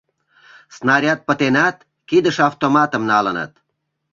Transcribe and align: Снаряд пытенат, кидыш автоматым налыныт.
Снаряд 0.75 1.19
пытенат, 1.27 1.77
кидыш 2.09 2.37
автоматым 2.47 3.03
налыныт. 3.11 3.51